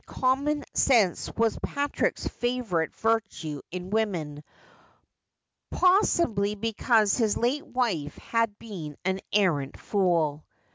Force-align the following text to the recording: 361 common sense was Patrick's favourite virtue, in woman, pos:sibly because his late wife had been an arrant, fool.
361 0.07 0.33
common 0.33 0.65
sense 0.73 1.31
was 1.37 1.59
Patrick's 1.61 2.27
favourite 2.27 2.95
virtue, 2.95 3.61
in 3.69 3.91
woman, 3.91 4.43
pos:sibly 5.69 6.55
because 6.55 7.15
his 7.17 7.37
late 7.37 7.67
wife 7.67 8.17
had 8.17 8.57
been 8.57 8.97
an 9.05 9.19
arrant, 9.31 9.77
fool. 9.79 10.43